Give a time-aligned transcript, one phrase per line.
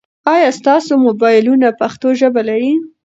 [0.33, 2.71] آیا ستاسو موبایلونه پښتو ژبه لري؟